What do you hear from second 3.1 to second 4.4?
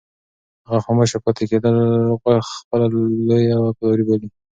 لویه وفاداري بولي.